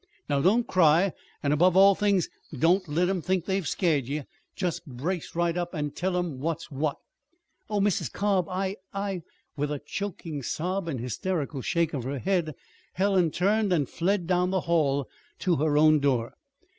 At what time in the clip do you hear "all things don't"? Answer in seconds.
1.77-2.87